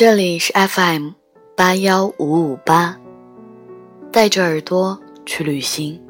[0.00, 1.10] 这里是 FM
[1.54, 2.98] 八幺五五八，
[4.10, 6.00] 带着耳朵去旅行。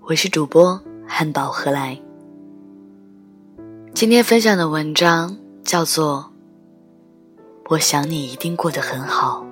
[0.00, 1.96] 我是主播汉堡何来。
[3.94, 6.32] 今天分享的文章叫做
[7.68, 9.46] 《我想你一定过得很好》。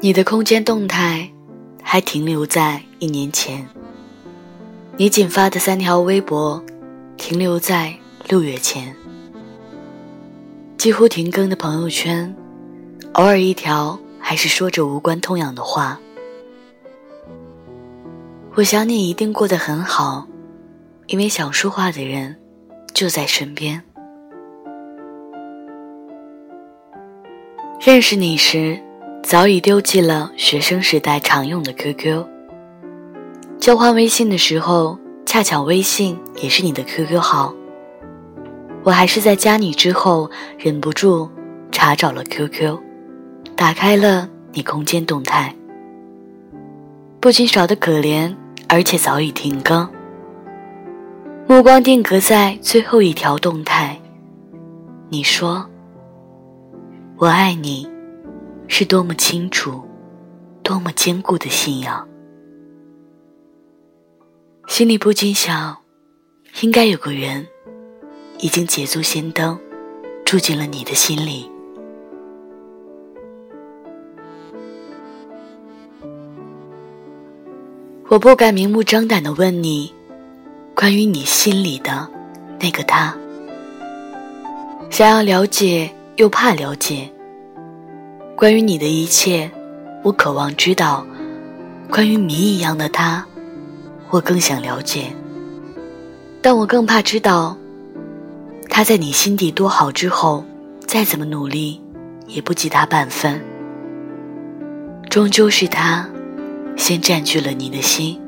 [0.00, 1.31] 你的空间动态
[1.92, 3.68] 还停留在一年前，
[4.96, 6.64] 你仅发的三条微博
[7.18, 7.94] 停留在
[8.26, 8.96] 六月前，
[10.78, 12.34] 几乎停更的朋友圈，
[13.12, 16.00] 偶尔一条还是说着无关痛痒的话。
[18.54, 20.26] 我想你一定过得很好，
[21.08, 22.34] 因为想说话的人
[22.94, 23.84] 就在身边。
[27.78, 28.82] 认识你时。
[29.22, 32.24] 早已丢弃了学生时代常用的 QQ。
[33.58, 37.54] 交换微信的时候，恰巧微信也是你的 QQ 号。
[38.82, 40.28] 我还是在加你之后，
[40.58, 41.30] 忍不住
[41.70, 42.76] 查找了 QQ，
[43.54, 45.54] 打开了你空间动态，
[47.20, 48.34] 不仅少得可怜，
[48.68, 49.88] 而且早已停更。
[51.46, 54.00] 目光定格在最后一条动态，
[55.08, 55.64] 你说
[57.18, 57.90] ：“我爱你。”
[58.74, 59.86] 是多么清楚，
[60.62, 62.08] 多么坚固的信仰。
[64.66, 65.76] 心里不禁想，
[66.62, 67.46] 应该有个人，
[68.38, 69.60] 已经捷足先登，
[70.24, 71.50] 住进了你的心里。
[78.08, 79.92] 我不敢明目张胆的问你，
[80.74, 82.08] 关于你心里的
[82.58, 83.14] 那个他，
[84.88, 87.12] 想要了解又怕了解。
[88.42, 89.48] 关于你的一切，
[90.02, 91.06] 我渴望知道；
[91.88, 93.24] 关于谜一样的他，
[94.10, 95.14] 我更想了解。
[96.40, 97.56] 但我更怕知道，
[98.68, 100.44] 他在你心底多好之后，
[100.88, 101.80] 再怎么努力，
[102.26, 103.40] 也不及他半分。
[105.08, 106.04] 终究是他，
[106.76, 108.20] 先占据了你的心，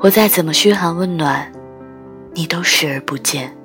[0.00, 1.50] 我再怎么嘘寒问暖，
[2.34, 3.56] 你都视而不见。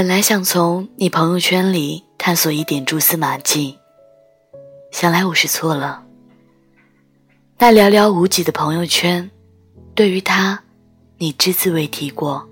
[0.00, 3.78] 本来想从你朋友圈里探索一点蛛丝马迹，
[4.90, 6.02] 想来我是错了。
[7.58, 9.30] 那寥寥无几的朋友圈，
[9.94, 10.64] 对于他，
[11.18, 12.48] 你只字未提过，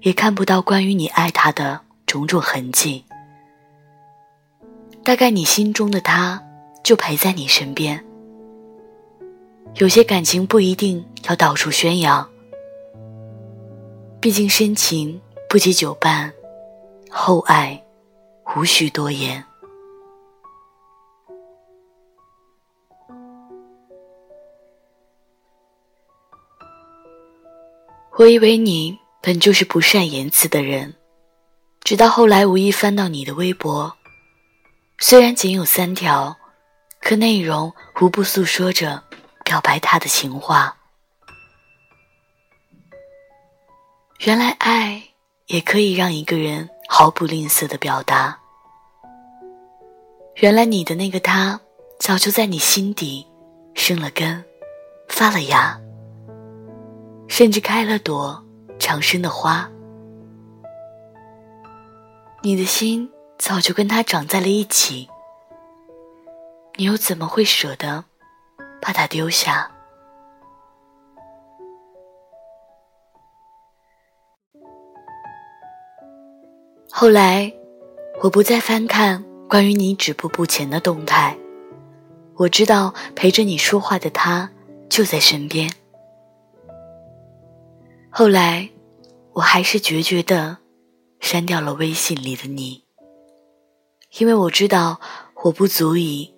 [0.00, 3.04] 也看不到关于你爱他的种种痕迹。
[5.04, 6.42] 大概你心中的他，
[6.82, 8.02] 就陪在你身边。
[9.74, 12.26] 有些感情不一定要到处宣扬，
[14.22, 15.20] 毕竟深情。
[15.50, 16.32] 不及久伴，
[17.10, 17.84] 厚爱
[18.54, 19.44] 无需多言。
[28.16, 30.94] 我以为你本就是不善言辞的人，
[31.80, 33.96] 直到后来无意翻到你的微博，
[35.00, 36.36] 虽然仅有三条，
[37.00, 39.02] 可内容无不诉说着
[39.44, 40.76] 表白他的情话。
[44.20, 45.09] 原来爱。
[45.50, 48.38] 也可以让一个人毫不吝啬的表达。
[50.36, 51.60] 原来你的那个他，
[51.98, 53.26] 早就在你心底
[53.74, 54.44] 生了根，
[55.08, 55.76] 发了芽，
[57.26, 58.44] 甚至开了朵
[58.78, 59.68] 长生的花。
[62.42, 65.08] 你的心早就跟他长在了一起，
[66.76, 68.04] 你又怎么会舍得
[68.80, 69.68] 把他丢下？
[77.00, 77.50] 后来，
[78.20, 81.34] 我不再翻看关于你止步不前的动态。
[82.34, 84.50] 我知道陪着你说话的他
[84.90, 85.72] 就在身边。
[88.10, 88.68] 后来，
[89.32, 90.58] 我还是决绝的
[91.20, 92.84] 删掉了微信里的你，
[94.18, 95.00] 因为我知道
[95.44, 96.34] 我不足以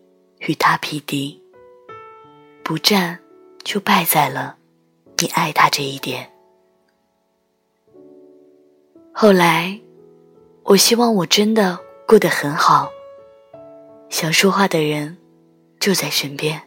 [0.46, 1.42] 与他匹敌。
[2.62, 3.18] 不战，
[3.64, 4.58] 就败在了
[5.18, 6.30] 你爱他这一点。
[9.12, 9.81] 后来。
[10.72, 11.78] 我希望我真的
[12.08, 12.90] 过得很好，
[14.08, 15.18] 想说话的人
[15.78, 16.62] 就在身边。